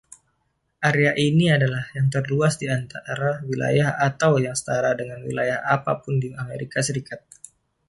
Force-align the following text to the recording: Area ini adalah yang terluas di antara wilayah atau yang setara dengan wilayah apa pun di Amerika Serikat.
Area 0.89 1.11
ini 1.29 1.45
adalah 1.57 1.83
yang 1.97 2.07
terluas 2.13 2.53
di 2.61 2.65
antara 2.77 3.31
wilayah 3.49 3.89
atau 4.09 4.31
yang 4.45 4.55
setara 4.59 4.91
dengan 4.99 5.19
wilayah 5.27 5.59
apa 5.75 5.93
pun 6.03 6.13
di 6.23 6.29
Amerika 6.43 6.79
Serikat. 6.87 7.21